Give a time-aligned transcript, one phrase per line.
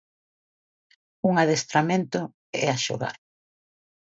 [1.29, 2.21] Un adestramento
[2.61, 3.15] e a xogar.